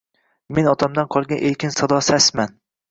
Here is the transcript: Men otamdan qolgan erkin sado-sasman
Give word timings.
Men 0.59 0.69
otamdan 0.71 1.11
qolgan 1.17 1.47
erkin 1.53 1.79
sado-sasman 1.79 2.61